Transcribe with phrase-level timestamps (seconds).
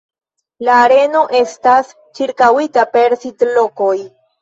[0.67, 3.97] La areno estas ĉirkaŭita per sidlokoj.